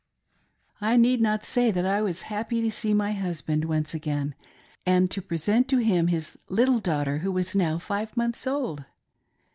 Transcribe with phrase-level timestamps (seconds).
[0.81, 4.33] I need not say that I was happy to see my husband once again,
[4.83, 8.85] and to present to him his little daughter who was now five months old.